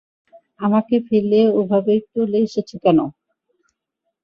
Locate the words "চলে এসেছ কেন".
2.07-2.99